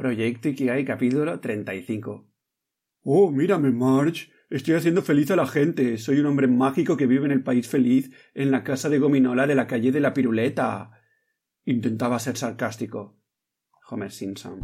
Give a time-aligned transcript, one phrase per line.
[0.00, 2.26] Proyecto Ikigai capítulo 35.
[3.02, 4.30] Oh, mírame, Marge.
[4.48, 5.98] Estoy haciendo feliz a la gente.
[5.98, 9.46] Soy un hombre mágico que vive en el país feliz, en la casa de gominola
[9.46, 10.92] de la calle de la piruleta.
[11.66, 13.20] Intentaba ser sarcástico.
[13.90, 14.60] Homer Simpson.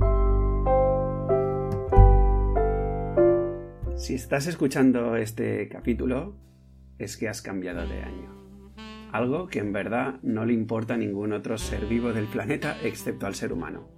[3.98, 6.40] Si estás escuchando este capítulo,
[6.96, 8.72] es que has cambiado de año.
[9.12, 13.26] Algo que en verdad no le importa a ningún otro ser vivo del planeta excepto
[13.26, 13.95] al ser humano.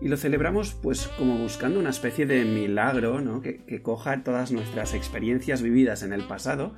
[0.00, 3.40] Y lo celebramos pues como buscando una especie de milagro, ¿no?
[3.40, 6.74] Que, coja todas nuestras experiencias vividas en el pasado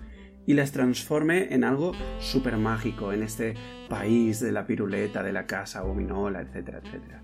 [0.46, 3.54] y las transforme en algo súper mágico en este
[3.88, 7.22] país de la piruleta, de la casa gominola, etcétera, etcétera.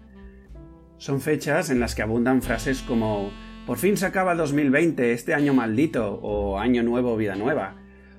[0.99, 3.31] Son fechas en las que abundan frases como
[3.67, 7.77] por fin se acaba 2020, este año maldito, o año nuevo, vida nueva.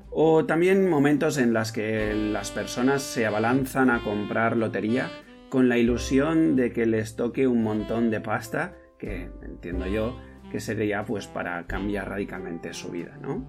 [0.09, 5.11] O también momentos en los que las personas se abalanzan a comprar lotería
[5.55, 10.19] con la ilusión de que les toque un montón de pasta, que entiendo yo
[10.51, 13.47] que sería pues para cambiar radicalmente su vida, ¿no?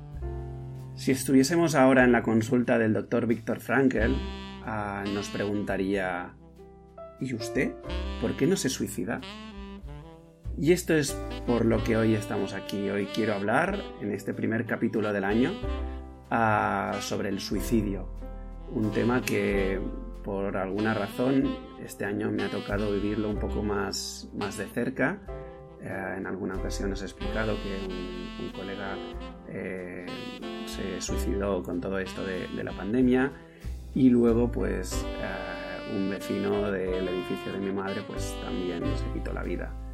[0.95, 4.15] Si estuviésemos ahora en la consulta del doctor Víctor Frankel,
[4.65, 6.37] ah, nos preguntaría
[7.21, 7.73] ¿Y usted?
[8.20, 9.20] ¿Por qué no se suicida?
[10.57, 11.11] Y esto es
[11.45, 12.89] por lo que hoy estamos aquí.
[12.89, 15.51] Hoy quiero hablar, en este primer capítulo del año,
[16.31, 18.09] ah, sobre el suicidio.
[18.70, 19.81] Un tema que,
[20.27, 25.21] por alguna razón, este año me ha tocado vivirlo un poco más, más de cerca.
[25.81, 28.97] Eh, en alguna ocasión os he explicado que un, colega
[29.49, 30.05] eh,
[30.67, 33.31] se suicidó con todo esto de, la pandemia
[33.95, 39.33] y luego pues eh, un vecino del edificio de mi madre pues también se quitó
[39.33, 39.86] la vida.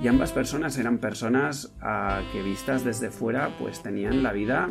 [0.00, 4.70] Y ambas personas eran personas ah, que vistas desde fuera pues tenían la vida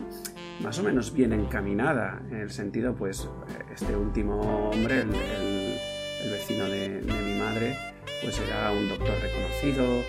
[0.61, 3.29] más o menos bien encaminada, en el sentido pues
[3.73, 7.75] este último hombre, el, vecino de, mi madre,
[8.21, 10.03] pues era un doctor reconocido,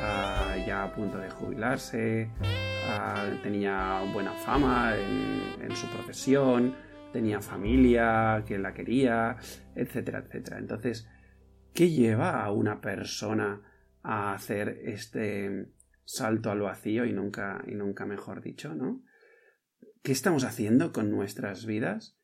[0.00, 2.30] ah, ya a punto de jubilarse,
[2.88, 6.74] ah, tenía buena fama en, en su profesión,
[7.12, 9.36] tenía familia que la quería,
[9.74, 10.58] etcétera, etcétera.
[10.58, 11.08] Entonces,
[11.74, 13.60] ¿qué lleva a una persona
[14.08, 15.66] a hacer este
[16.04, 19.02] salto al vacío y nunca, y nunca mejor dicho, ¿no?
[20.04, 22.16] ¿Qué estamos haciendo con nuestras vidas?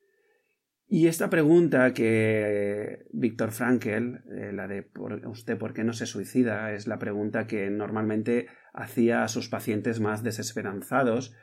[0.87, 4.89] Y esta pregunta que Víctor Frankel, eh, la de
[5.25, 9.99] usted por qué no se suicida, es la pregunta que normalmente hacía a sus pacientes
[9.99, 11.35] más desesperanzados,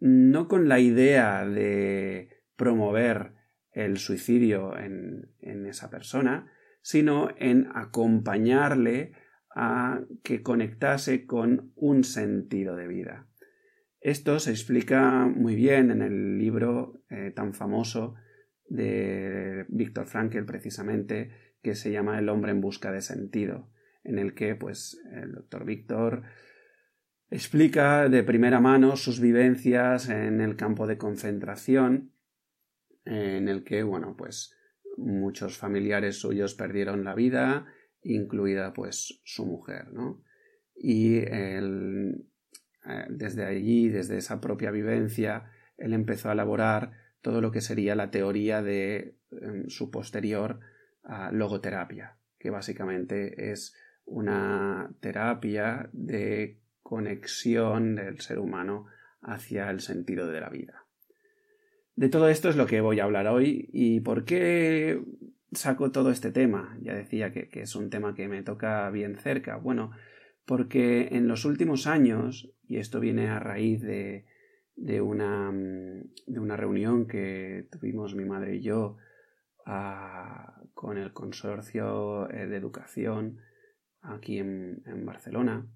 [0.00, 3.32] no con la idea de promover
[3.72, 9.12] el suicidio en, en esa persona, sino en acompañarle
[9.60, 13.26] a que conectase con un sentido de vida.
[14.00, 18.14] Esto se explica muy bien en el libro eh, tan famoso
[18.68, 23.68] de Víctor Frankl precisamente que se llama El hombre en busca de sentido,
[24.04, 26.22] en el que pues el doctor Víctor
[27.28, 32.12] explica de primera mano sus vivencias en el campo de concentración
[33.04, 34.54] en el que bueno pues
[34.96, 37.66] muchos familiares suyos perdieron la vida
[38.02, 40.22] incluida pues su mujer, ¿no?
[40.74, 41.60] Y eh,
[43.10, 48.10] desde allí, desde esa propia vivencia, él empezó a elaborar todo lo que sería la
[48.10, 50.60] teoría de em, su posterior
[51.32, 58.86] logoterapia, que básicamente es una terapia de conexión del ser humano
[59.22, 60.86] hacia el sentido de la vida.
[61.96, 65.02] De todo esto es lo que voy a hablar hoy y por qué
[65.52, 66.76] saco todo este tema?
[66.80, 69.56] Ya decía que, es un tema que me toca bien cerca.
[69.56, 69.90] Bueno,
[70.44, 74.26] porque en los últimos años, y esto viene a raíz de,
[74.76, 78.96] de, una, de una reunión que tuvimos mi madre y yo
[79.66, 83.38] ah, con el consorcio eh, de educación
[84.00, 85.66] aquí en, en Barcelona,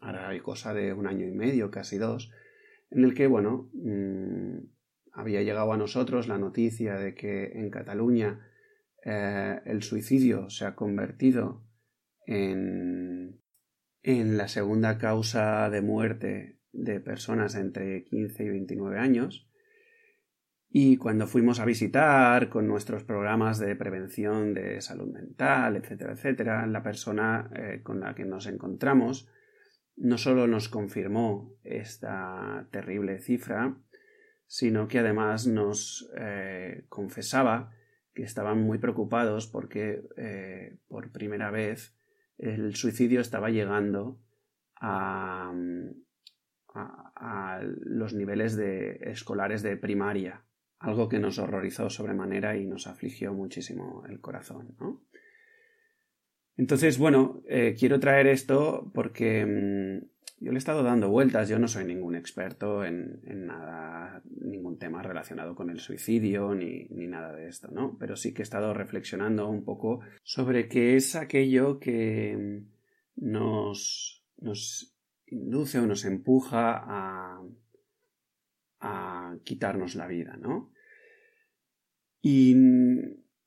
[0.00, 2.30] ahora hay cosa de un año y medio, casi dos,
[2.90, 4.58] en el que, bueno, mm,
[5.12, 8.46] había llegado a nosotros la noticia de que en Cataluña
[9.04, 11.64] eh, el suicidio se ha convertido
[12.26, 13.40] en,
[14.02, 19.48] en la segunda causa de muerte de personas entre 15 y 29 años.
[20.74, 26.66] Y cuando fuimos a visitar con nuestros programas de prevención de salud mental, etcétera, etcétera,
[26.66, 29.28] la persona eh, con la que nos encontramos
[29.96, 33.76] no solo nos confirmó esta terrible cifra,
[34.46, 37.70] sino que además nos eh, confesaba
[38.14, 41.96] que estaban muy preocupados porque eh, por primera vez
[42.38, 44.20] el suicidio estaba llegando
[44.80, 45.52] a,
[46.74, 50.44] a, los niveles de escolares de primaria,
[50.78, 54.76] algo que nos horrorizó sobremanera y nos afligió muchísimo el corazón.
[56.56, 60.11] Entonces, bueno, eh, quiero traer esto porque mm,
[60.42, 65.00] yo le he estado dando vueltas, yo no soy ningún experto en, nada, ningún tema
[65.00, 67.96] relacionado con el suicidio ni, ni, nada de esto, ¿no?
[67.98, 72.64] Pero sí que he estado reflexionando un poco sobre qué es aquello que
[73.14, 74.92] nos, nos
[75.26, 77.40] induce o nos empuja a,
[78.80, 80.72] a quitarnos la vida, ¿no?
[82.20, 82.56] Y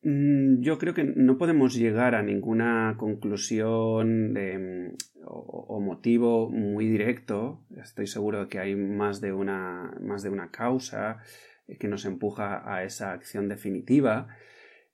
[0.05, 7.65] yo creo que no podemos llegar a ninguna conclusión mm, o, motivo muy directo.
[7.75, 11.17] Estoy seguro de que hay más de una, más de una causa
[11.79, 14.27] que nos empuja a esa acción definitiva.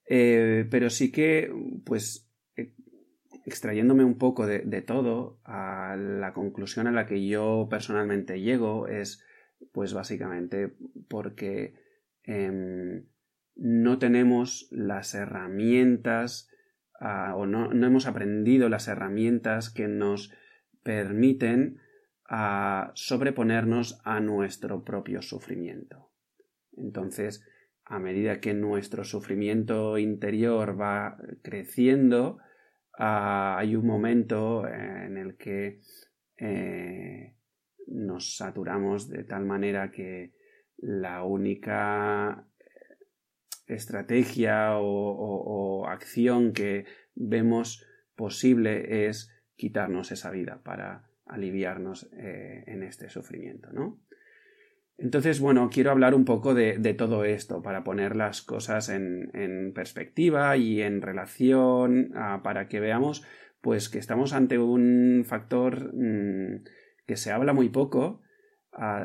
[0.08, 1.52] Eh, pero sí que,
[1.86, 2.74] pues, eh,
[3.46, 8.88] extrayéndome un poco de, de, todo, a la conclusión a la que yo personalmente llego
[8.88, 9.26] es
[9.72, 10.74] pues básicamente
[11.08, 11.76] porque
[12.24, 13.06] em,
[13.64, 16.50] no tenemos las herramientas
[17.00, 20.34] ah, o no, hemos aprendido las herramientas que nos
[20.82, 21.78] permiten
[22.28, 26.10] ah, sobreponernos a nuestro propio sufrimiento.
[26.76, 27.46] Entonces,
[27.86, 32.40] a medida que nuestro sufrimiento interior va creciendo,
[32.98, 35.82] ah, hay un momento en el que
[36.38, 37.36] eh,
[37.86, 40.34] nos saturamos de tal manera que
[40.78, 42.48] la única
[43.76, 46.86] estrategia o, acción que
[47.16, 47.86] vemos
[48.16, 54.00] posible es quitarnos esa vida para aliviarnos eh, en este sufrimiento, ¿no?
[54.98, 60.56] Entonces, bueno, quiero hablar un poco de, todo esto para poner las cosas en, perspectiva
[60.58, 62.12] y en relación
[62.44, 63.24] para que veamos
[63.62, 66.64] pues que estamos ante un factor mm,
[67.06, 68.22] que se habla muy poco,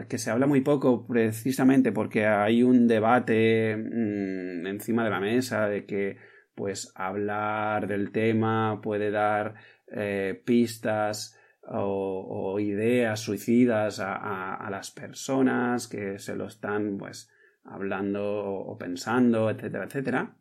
[0.08, 5.68] que se habla muy poco precisamente porque hay un debate mm, encima de la mesa
[5.68, 6.18] de que
[6.54, 9.54] pues hablar del tema puede dar
[9.88, 17.30] eh, pistas o, ideas suicidas a, las personas que se lo están pues
[17.64, 20.36] hablando o pensando, etcétera, etcétera.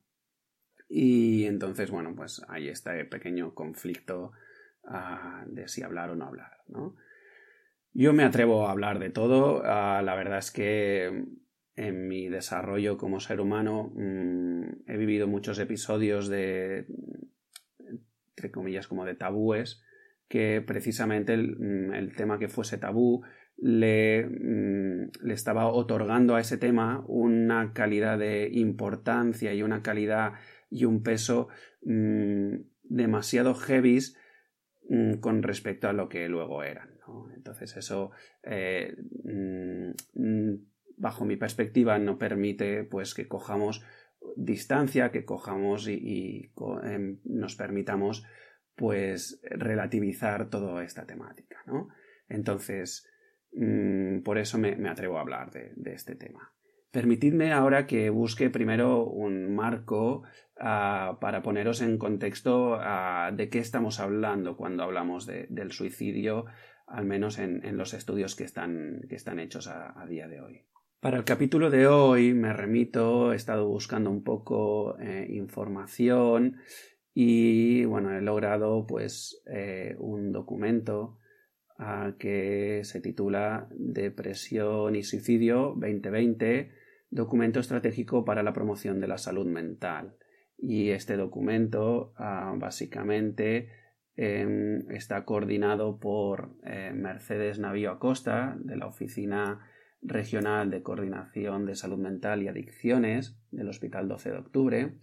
[0.87, 4.33] Y entonces, bueno, pues hay este pequeño conflicto
[4.87, 6.95] ah, de si hablar o no hablar, ¿no?
[7.97, 9.61] Yo me atrevo a hablar de todo.
[9.63, 11.23] Ah, la verdad es que
[11.77, 16.87] en mi desarrollo como ser humano mm, he vivido muchos episodios de,
[18.31, 19.81] entre comillas, como de tabúes,
[20.27, 23.23] que precisamente el, mm, tema que fuese tabú
[23.55, 30.33] le, mm, le, estaba otorgando a ese tema una calidad de importancia y una calidad
[30.69, 31.47] y un peso
[32.83, 33.99] demasiado heavy
[35.21, 36.94] con respecto a lo que luego eran.
[37.35, 38.11] Entonces eso,
[38.43, 40.53] eh, mm,
[40.97, 43.83] bajo mi perspectiva, no permite pues que cojamos
[44.35, 46.51] distancia, que cojamos y,
[46.83, 48.25] em, nos permitamos
[48.75, 51.63] pues relativizar toda esta temática,
[52.27, 53.07] Entonces,
[53.53, 56.51] mm, por eso me, atrevo a hablar de, este tema.
[56.91, 60.23] Permitidme ahora que busque primero un marco
[60.57, 66.45] ah, para poneros en contexto ah, de qué estamos hablando cuando hablamos del suicidio
[66.87, 70.61] al menos en, los estudios que están, que están hechos a, día de hoy.
[70.99, 76.57] Para el capítulo de hoy me remito, he estado buscando un poco eh, información
[77.13, 81.19] y bueno, he logrado pues eh, un documento
[81.77, 86.71] ah, que se titula Depresión y Suicidio 2020,
[87.09, 90.17] documento estratégico para la promoción de la salud mental.
[90.57, 93.69] Y este documento ah, básicamente
[94.17, 99.69] Em, está coordinado por eh, Mercedes Navío Acosta, de la Oficina
[100.01, 104.93] Regional de Coordinación de Salud Mental y Adicciones del Hospital 12 de Octubre,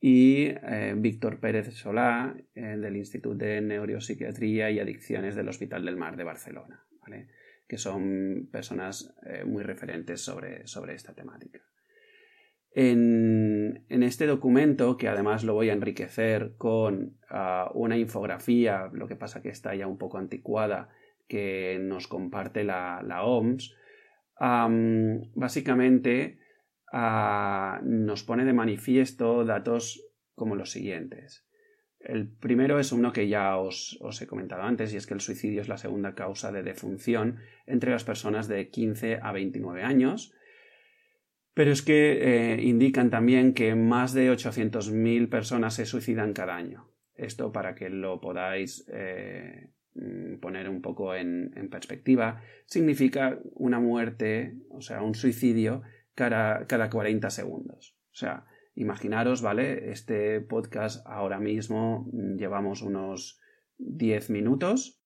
[0.00, 5.96] y eh, Víctor Pérez Solá, eh, del Instituto de Neuropsiquiatría y Adicciones del Hospital del
[5.96, 6.84] Mar de Barcelona,
[7.68, 9.14] que son personas
[9.46, 11.60] muy referentes sobre, sobre esta temática.
[13.88, 19.42] Este documento, que además lo voy a enriquecer con ah, una infografía, lo que pasa
[19.42, 20.88] que está ya un poco anticuada,
[21.28, 23.76] que nos comparte la, OMS,
[25.34, 26.38] básicamente
[26.92, 31.46] ah, nos pone de manifiesto datos como los siguientes.
[32.00, 35.20] El primero es uno que ya os, os, he comentado antes, y es que el
[35.20, 40.32] suicidio es la segunda causa de defunción entre las personas de 15 a 29 años,
[41.60, 46.88] pero es que eh, indican también que más de 800.000 personas se suicidan cada año.
[47.14, 54.54] Esto para que lo podáis eh, mm, poner un poco en, perspectiva, significa una muerte,
[54.70, 55.82] o sea, un suicidio
[56.14, 57.94] cada, cada 40 segundos.
[58.06, 59.90] O sea, Imaginaros, ¿vale?
[59.90, 63.38] Este podcast ahora mismo mm, llevamos unos
[63.76, 65.02] 10 minutos,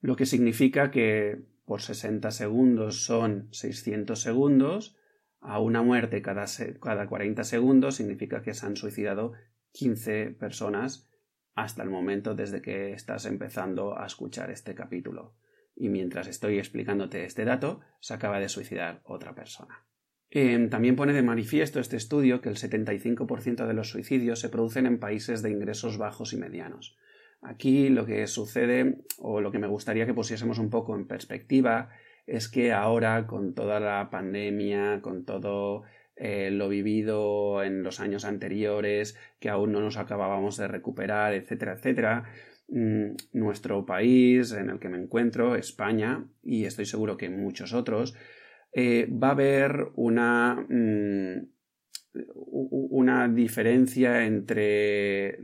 [0.00, 4.94] lo que significa que por 60 segundos son 600 segundos,
[5.40, 6.46] a una muerte cada,
[6.80, 9.32] cada 40 segundos significa que se han suicidado
[9.72, 11.08] 15 personas
[11.54, 15.34] hasta el momento desde que estás empezando a escuchar este capítulo.
[15.74, 19.84] Y mientras estoy explicándote este dato, se acaba de suicidar otra persona.
[20.30, 24.86] Em, también pone de manifiesto este estudio que el 75% de los suicidios se producen
[24.86, 26.96] en países de ingresos bajos y medianos.
[27.40, 31.90] Aquí lo que sucede, o lo que me gustaría que pusiésemos un poco en perspectiva,
[32.28, 35.82] es que ahora, con toda la pandemia, con todo
[36.14, 41.72] eh, lo vivido en los años anteriores, que aún no nos acabábamos de recuperar, etcétera,
[41.72, 42.24] etcétera,
[42.68, 48.14] mm, nuestro país en el que me encuentro, España, y estoy seguro que muchos otros,
[48.72, 51.48] eh, va a haber una, mm,
[52.90, 55.38] una diferencia entre,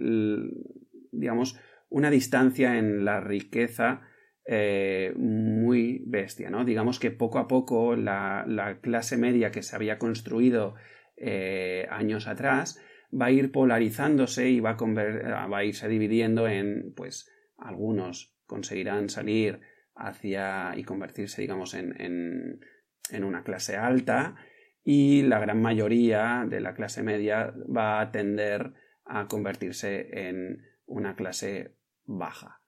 [1.13, 4.03] digamos, una distancia en la riqueza
[4.47, 6.65] eh, muy bestia, ¿no?
[6.65, 10.75] Digamos que poco a poco la, clase media que se había construido
[11.17, 16.93] eh, años atrás va a ir polarizándose y va a, va a irse dividiendo en,
[16.95, 19.61] pues, algunos conseguirán salir
[19.95, 22.61] hacia y convertirse, digamos, en, en,
[23.11, 24.35] en una clase alta
[24.83, 28.75] y la gran mayoría de la clase media va a tender
[29.07, 32.64] a convertirse en una clase baja.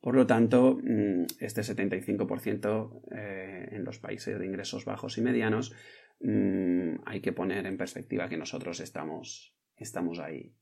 [0.00, 5.74] Por lo tanto, mm, este 75% eh, en los países de ingresos bajos y medianos
[6.20, 10.54] mm, hay que poner en perspectiva que nosotros estamos, estamos ahí.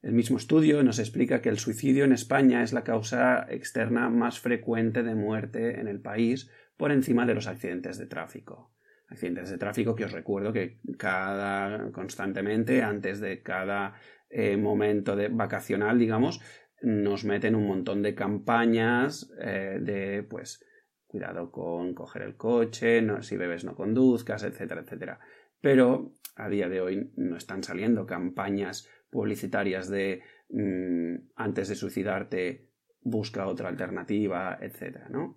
[0.00, 4.38] El mismo estudio nos explica que el suicidio en España es la causa externa más
[4.38, 8.72] frecuente de muerte en el país por encima de los accidentes de tráfico.
[9.08, 13.94] Accidentes de tráfico que os recuerdo que cada constantemente antes de cada
[14.30, 16.40] eh, momento de vacacional, digamos,
[16.82, 20.64] nos meten un montón de campañas eh, de, pues,
[21.06, 25.20] cuidado con coger el coche, si bebes no conduzcas, etcétera, etcétera.
[25.60, 32.68] Pero a día de hoy no están saliendo campañas publicitarias de mm, antes de suicidarte
[33.00, 35.36] busca otra alternativa, etcétera, ¿no?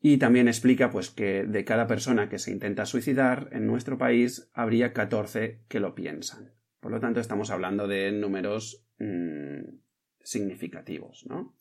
[0.00, 4.48] Y también explica pues que de cada persona que se intenta suicidar en nuestro país
[4.54, 6.52] habría 14 que lo piensan.
[6.80, 9.62] Por lo tanto, estamos hablando de números mm,
[10.28, 11.58] significativos, ¿no?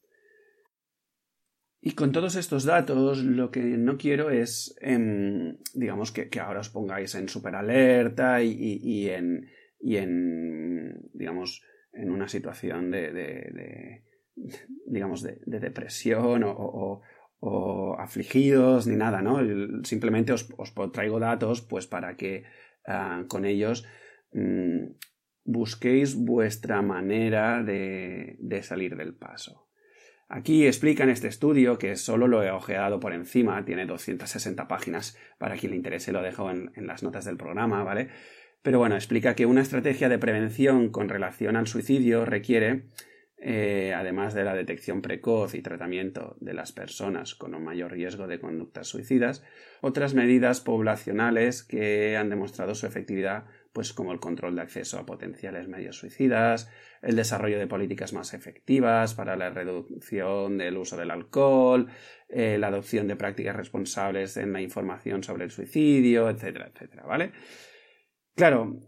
[1.79, 6.69] Y con todos estos datos, lo que no quiero es, em, digamos, que, ahora os
[6.69, 9.47] pongáis en super alerta y, en,
[9.79, 11.61] y en, digamos,
[11.93, 14.03] en una situación de,
[14.85, 17.01] digamos, de, depresión o,
[17.99, 19.39] afligidos ni nada, ¿no?
[19.83, 20.49] Simplemente os,
[20.91, 22.43] traigo datos, pues, para que
[22.87, 23.85] ah, con ellos
[24.33, 24.87] mm,
[25.47, 29.65] busquéis vuestra manera de, salir del paso.
[30.27, 35.17] Aquí explica en este estudio, que solo lo he ojeado por encima, tiene 260 páginas,
[35.37, 38.09] para quien le interese lo dejo en, las notas del programa, ¿vale?
[38.61, 42.87] Pero bueno, explica que una estrategia de prevención con relación al suicidio requiere,
[43.37, 48.27] eh, además de la detección precoz y tratamiento de las personas con un mayor riesgo
[48.27, 49.45] de conductas suicidas,
[49.79, 53.45] otras medidas poblacionales que han demostrado su efectividad
[53.77, 56.67] pues como el control de acceso a potenciales medios suicidas,
[57.03, 61.87] el desarrollo de políticas más efectivas para la reducción del uso del alcohol,
[62.27, 67.33] eh, la adopción de prácticas responsables en la información sobre el suicidio, etcétera, etcétera, ¿vale?
[68.33, 68.81] Claro,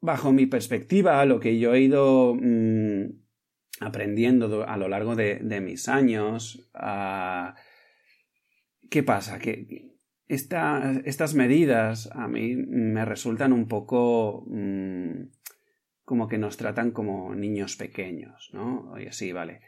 [0.00, 3.02] bajo mi perspectiva, lo que yo he ido mm,
[3.80, 7.54] aprendiendo a lo largo de, mis años, ah,
[8.88, 9.38] ¿qué pasa?
[9.38, 9.91] Que
[10.32, 15.24] estas medidas a mí me resultan un poco mm,
[16.04, 18.90] como que nos tratan como niños pequeños, ¿no?
[18.92, 19.60] Oye, sí, vale.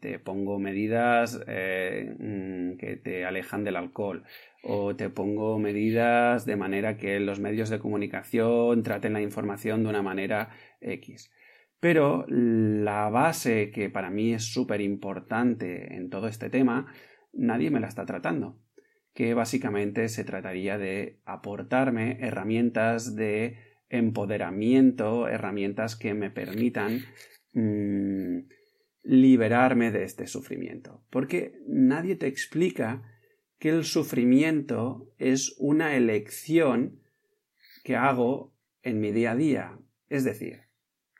[0.00, 4.24] te pongo medidas eh, mm, que te alejan del alcohol
[4.62, 9.90] o te pongo medidas de manera que los medios de comunicación traten la información de
[9.90, 11.30] una manera X.
[11.78, 16.92] Pero la base que para mí es súper importante en todo este tema,
[17.32, 18.63] nadie me la está tratando
[19.14, 23.56] que básicamente se trataría de aportarme herramientas de
[23.88, 27.00] empoderamiento, herramientas que me permitan
[27.52, 28.38] mm,
[29.04, 31.04] liberarme de este sufrimiento.
[31.10, 33.02] Porque nadie te explica
[33.58, 37.00] que el sufrimiento es una elección
[37.84, 38.52] que hago
[38.82, 39.78] en mi día a día.
[40.08, 40.62] Es decir,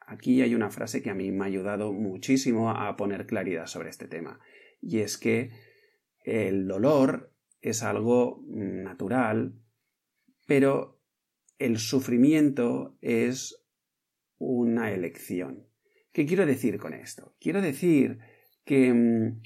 [0.00, 3.90] aquí hay una frase que a mí me ha ayudado muchísimo a poner claridad sobre
[3.90, 4.40] este tema.
[4.82, 5.52] Y es que
[6.24, 7.33] el dolor
[7.64, 9.54] es algo natural,
[10.46, 11.00] pero
[11.58, 13.58] el sufrimiento es
[14.36, 15.66] una elección.
[16.12, 17.34] ¿Qué quiero decir con esto?
[17.40, 18.18] Quiero decir
[18.66, 19.42] que mm,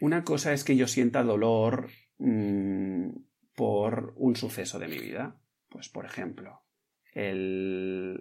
[0.00, 3.10] una cosa es que yo sienta dolor mm,
[3.54, 5.38] por un suceso de mi vida.
[5.68, 6.62] Pues, por ejemplo,
[7.12, 8.18] el,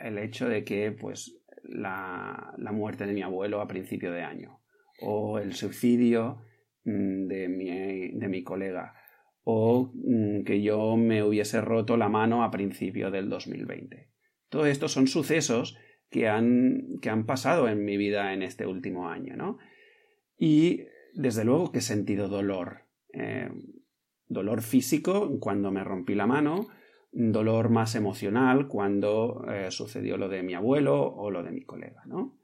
[0.00, 4.62] el hecho de que pues, la, la, muerte de mi abuelo a principio de año,
[5.02, 6.42] o el suicidio
[6.84, 8.94] de mi, de mi colega,
[9.44, 14.10] o mm, que yo me hubiese roto la mano a principio del 2020.
[14.48, 15.78] Todo esto son sucesos
[16.10, 19.58] que han, que han pasado en mi vida en este último año, ¿no?
[20.36, 20.84] Y
[21.14, 22.86] desde luego que he sentido dolor.
[23.12, 23.48] Eh,
[24.26, 26.68] dolor físico cuando me rompí la mano,
[27.12, 32.02] dolor más emocional cuando eh, sucedió lo de mi abuelo o lo de mi colega,
[32.06, 32.38] ¿no?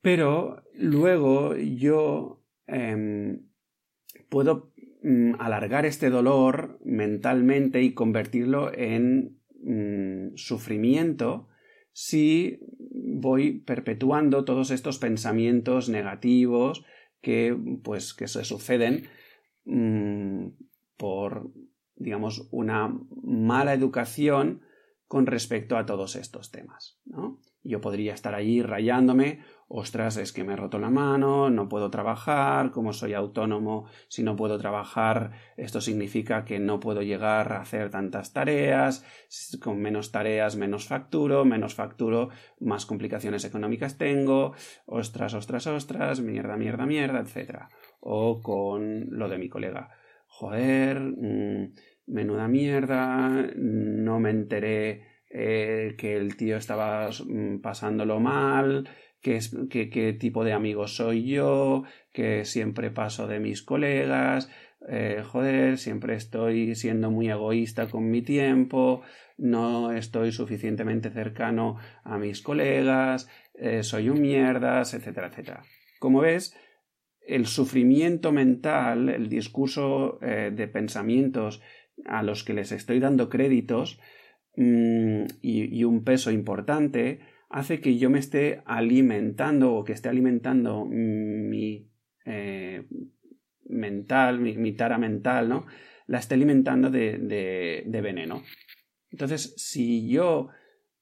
[0.00, 3.46] Pero luego yo em,
[4.28, 11.48] puedo mm, alargar este dolor mentalmente y convertirlo en mm, sufrimiento
[11.92, 16.84] si voy perpetuando todos estos pensamientos negativos
[17.22, 19.08] que pues que se suceden
[19.64, 20.48] mm,
[20.96, 21.50] por
[21.94, 24.60] digamos una mala educación
[25.08, 27.40] con respecto a todos estos temas, ¿no?
[27.66, 31.90] Yo podría estar allí rayándome, ostras, es que me he roto la mano, no puedo
[31.90, 37.60] trabajar, como soy autónomo, si no puedo trabajar, esto significa que no puedo llegar a
[37.60, 39.04] hacer tantas tareas,
[39.60, 42.28] con menos tareas menos facturo, menos facturo,
[42.60, 44.54] más complicaciones económicas tengo,
[44.86, 47.68] ostras, ostras, ostras, mierda, mierda, mierda, etc.
[48.00, 49.90] O con lo de mi colega.
[50.28, 51.72] Joder, mmm,
[52.06, 58.88] menuda mierda, no me enteré eh, que el tío estaba mm, pasándolo mal,
[59.20, 64.48] qué, qué, tipo de amigo soy yo, que siempre paso de mis colegas,
[64.88, 69.02] eh, joder, siempre estoy siendo muy egoísta con mi tiempo,
[69.36, 75.64] no estoy suficientemente cercano a mis colegas, eh, soy un mierdas, etcétera, etcétera.
[75.98, 76.56] Como ves,
[77.26, 81.60] el sufrimiento mental, el discurso de pensamientos
[82.04, 83.98] a los que les estoy dando créditos
[84.56, 90.84] mm, y, un peso importante, hace que yo me esté alimentando o que esté alimentando
[90.84, 91.90] mi
[92.24, 92.86] eh,
[93.68, 95.66] mental, mi, tara mental, ¿no?
[96.06, 98.42] La esté alimentando de, de, veneno.
[99.10, 100.48] Entonces, si yo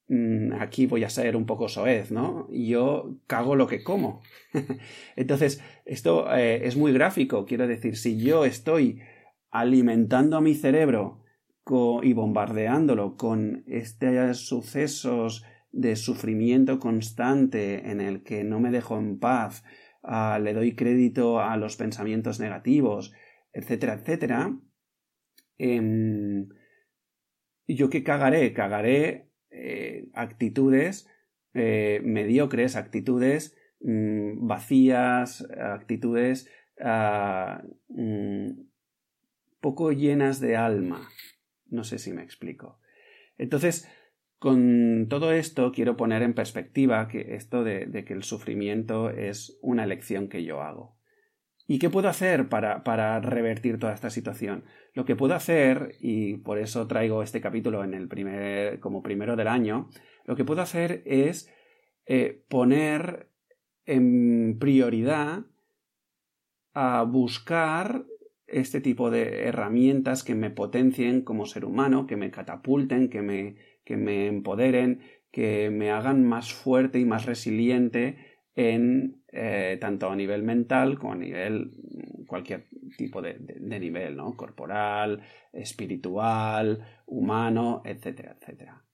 [0.08, 2.48] mm, aquí voy a ser un poco soez, ¿no?
[2.50, 4.22] Yo cago lo que como.
[5.16, 7.44] Entonces, esto eh, es muy gráfico.
[7.44, 9.00] Quiero decir, si yo estoy
[9.50, 11.23] alimentando a mi cerebro
[12.02, 19.18] y bombardeándolo con estos sucesos de sufrimiento constante en el que no me dejo en
[19.18, 19.64] paz,
[20.02, 23.12] ah, le doy crédito a los pensamientos negativos,
[23.52, 24.58] etcétera, etcétera,
[25.56, 26.48] em,
[27.66, 31.08] yo qué cagaré, cagaré eh, actitudes
[31.54, 38.50] eh, mediocres, actitudes mm, vacías, actitudes ah, mm,
[39.60, 41.08] poco llenas de alma.
[41.74, 42.78] No sé si me explico.
[43.36, 43.88] Entonces,
[44.38, 49.82] con todo esto quiero poner en perspectiva que esto de, que el sufrimiento es una
[49.82, 50.96] elección que yo hago.
[51.66, 54.64] ¿Y qué puedo hacer para, para, revertir toda esta situación?
[54.92, 59.34] Lo que puedo hacer, y por eso traigo este capítulo en el primer, como primero
[59.34, 59.88] del año,
[60.26, 61.50] lo que puedo hacer es
[62.06, 63.30] eh, poner
[63.86, 65.44] en prioridad
[66.74, 68.04] a buscar
[68.46, 73.56] este tipo de herramientas que me potencien como ser humano, que me catapulten, que me,
[73.84, 78.16] que me empoderen, que me hagan más fuerte y más resiliente
[78.54, 84.16] en eh, tanto a nivel mental como a nivel mm, cualquier tipo de, de, nivel,
[84.16, 84.36] ¿no?
[84.36, 88.84] Corporal, espiritual, humano, etcétera, etcétera.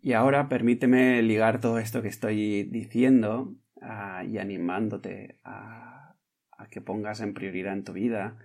[0.00, 6.16] Y ahora permíteme ligar todo esto que estoy diciendo ah, y animándote a,
[6.56, 8.38] a que pongas en prioridad en tu vida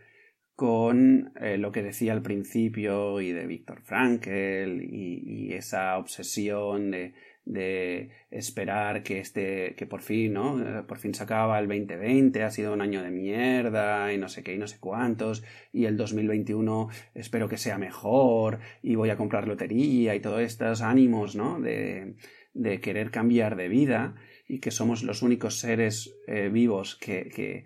[0.55, 7.13] con eh, lo que decía al principio y de Víctor Frankl y, esa obsesión de,
[7.45, 12.43] de, esperar que este que por fin no eh, por fin se acaba el 2020
[12.43, 15.85] ha sido un año de mierda y no sé qué y no sé cuántos y
[15.85, 21.35] el 2021 espero que sea mejor y voy a comprar lotería y todos estos ánimos
[21.35, 22.15] no de,
[22.53, 24.15] de querer cambiar de vida
[24.47, 27.65] y que somos los únicos seres eh, vivos que, que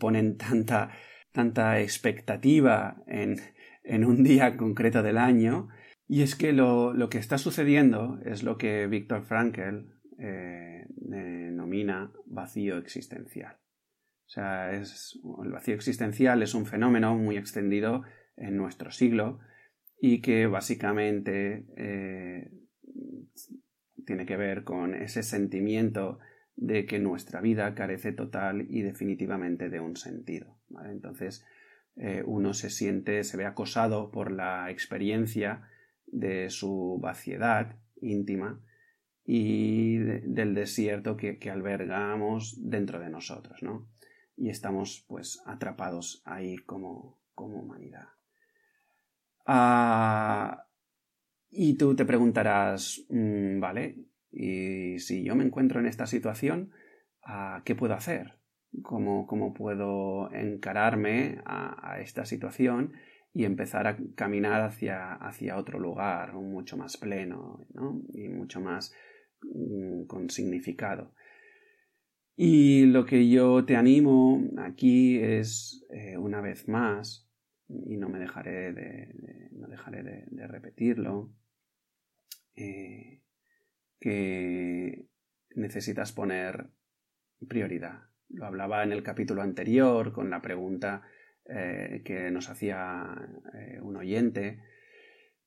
[0.00, 0.90] ponen tanta
[1.32, 3.40] tanta expectativa en,
[4.04, 5.68] un día concreto del año.
[6.06, 9.86] Y es que lo, que está sucediendo es lo que Víctor Frankl
[10.18, 13.56] eh, denomina vacío existencial.
[14.26, 18.02] O sea, es, el vacío existencial es un fenómeno muy extendido
[18.36, 19.40] en nuestro siglo
[20.00, 22.50] y que básicamente eh,
[24.06, 26.18] tiene que ver con ese sentimiento
[26.56, 30.59] de que nuestra vida carece total y definitivamente de un sentido.
[30.84, 31.44] Entonces,
[31.96, 35.68] eh, uno se siente, se ve acosado por la experiencia
[36.06, 38.60] de su vaciedad íntima
[39.24, 43.88] y del desierto que, albergamos dentro de nosotros, ¿no?
[44.36, 48.08] Y estamos pues atrapados ahí como, como humanidad.
[49.46, 50.66] Ah,
[51.50, 53.98] y tú te preguntarás, mm, vale,
[54.32, 56.72] y si yo me encuentro en esta situación,
[57.24, 58.39] ah, ¿qué puedo hacer?
[58.82, 62.92] ¿Cómo, cómo puedo encararme a, esta situación
[63.32, 68.00] y empezar a caminar hacia, hacia otro lugar, mucho más pleno ¿no?
[68.12, 68.94] y mucho más
[69.42, 71.12] mm, con significado?
[72.42, 77.28] Y lo que yo te animo aquí es, eh, una vez más,
[77.68, 81.34] y no me dejaré de, no dejaré de, repetirlo,
[82.56, 83.20] eh,
[84.00, 85.06] que
[85.54, 86.70] necesitas poner
[87.46, 88.09] prioridad.
[88.30, 91.02] Lo hablaba en el capítulo anterior con la pregunta
[91.46, 93.16] eh, que nos hacía
[93.54, 94.62] eh, un oyente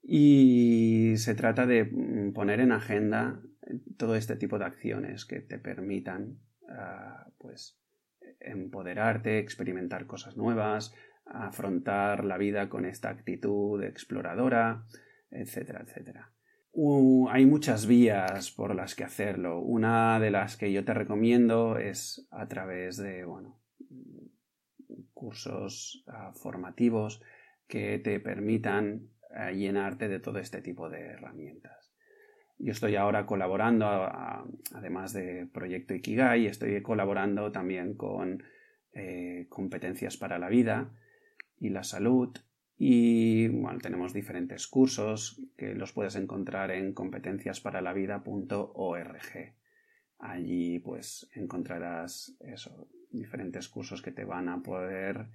[0.01, 3.41] y se trata de mm, poner en agenda
[3.97, 7.79] todo este tipo de acciones que te permitan ah, pues
[8.41, 10.93] empoderarte, experimentar cosas nuevas,
[11.25, 14.83] afrontar la vida con esta actitud exploradora,
[15.31, 16.32] etcétera, etcétera.
[17.31, 19.59] Hay muchas vías por las que hacerlo.
[19.59, 23.25] Una de las que yo te recomiendo es a través de,
[25.13, 27.21] cursos ah, formativos
[27.67, 31.93] que te permitan ah, llenarte de todo este tipo de herramientas.
[32.57, 33.85] Yo estoy ahora colaborando,
[34.73, 38.43] además de Proyecto Ikigai, estoy colaborando también con
[38.93, 40.91] eh, competencias para la vida,
[41.63, 42.37] y la salud.
[42.77, 49.55] Y bueno, tenemos diferentes cursos que los puedes encontrar en competenciasparalavida.org.
[50.19, 55.27] Allí pues encontrarás eso, diferentes cursos que te van a poder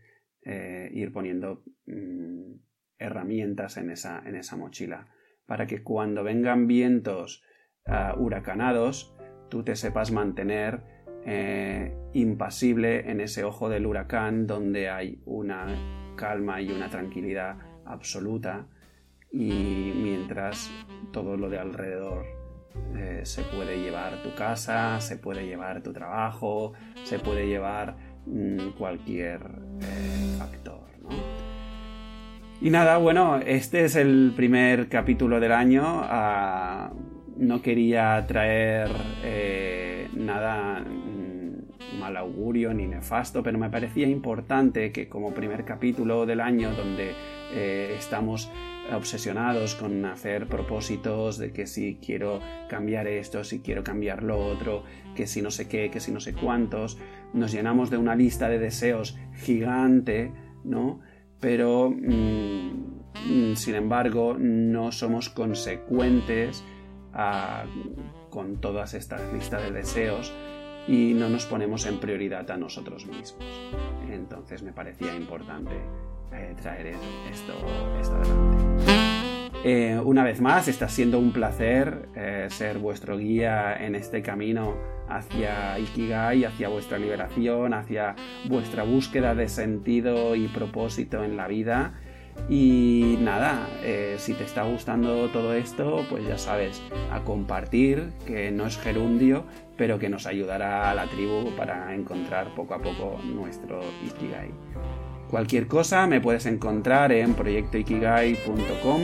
[0.43, 2.55] eh, ir poniendo mm,
[2.99, 5.09] herramientas en esa, en esa mochila
[5.47, 7.43] para que cuando vengan vientos
[7.87, 9.15] ah, huracanados
[9.49, 10.83] tú te sepas mantener
[11.25, 15.67] eh, impasible en ese ojo del huracán donde hay una
[16.19, 18.67] calma y una tranquilidad absoluta
[19.33, 20.71] y mientras
[21.13, 22.27] todo lo de alrededor
[22.97, 26.73] eh, se puede llevar tu casa, se puede llevar tu trabajo,
[27.05, 29.41] se puede llevar mm, cualquier
[29.81, 30.89] eh, factor.
[32.61, 35.85] Y nada, bueno, este es el primer capítulo del año.
[35.87, 36.91] Ah,
[37.37, 38.91] no quería traer
[39.23, 40.85] eh, nada
[42.09, 47.13] mal augurio ni nefasto, pero me parecía importante que como primer capítulo del año donde
[47.53, 48.51] eh, estamos
[48.91, 52.41] obsesionados con hacer propósitos de que si quiero
[52.71, 56.21] cambiar esto, si quiero cambiar lo otro, que si no sé qué, que si no
[56.21, 56.97] sé cuántos,
[57.35, 60.33] nos llenamos de una lista de deseos gigante,
[60.65, 61.01] ¿no?
[61.41, 66.65] Pero, mm, sin embargo, no somos consecuentes
[67.13, 67.67] ah,
[68.31, 70.33] con todas estas listas de deseos
[70.89, 73.37] y no nos ponemos en prioridad a nosotros mismos.
[74.11, 75.75] Entonces me parecía importante
[76.33, 76.95] eh, traer
[77.31, 77.53] esto,
[78.15, 79.19] adelante.
[79.65, 84.77] Eh, una vez más, está siendo un placer eh, ser vuestro guía en este camino
[85.09, 88.15] hacia Ikigai, hacia vuestra liberación, hacia
[88.49, 91.95] vuestra búsqueda de sentido y propósito en la vida.
[92.49, 93.69] Y nada,
[94.17, 99.45] si te está gustando todo esto, pues ya sabes, a compartir, que no es gerundio,
[99.77, 104.51] pero que nos ayudará a la tribu para encontrar poco a poco nuestro Ikigai.
[105.31, 109.03] Cualquier cosa me puedes encontrar en proyectoikigai.com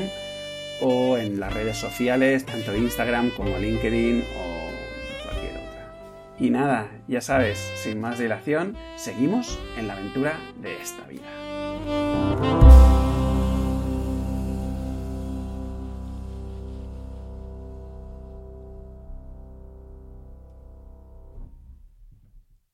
[0.81, 5.95] o en las redes sociales, tanto Instagram como LinkedIn o cualquier otra.
[6.41, 11.44] Y nada, ya sabes, sin más dilación, seguimos en la aventura de esta vida.